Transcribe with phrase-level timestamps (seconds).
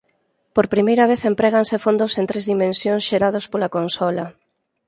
[0.55, 4.25] Por primeira vez empréganse fondos en tres dimensións xerados pola consola.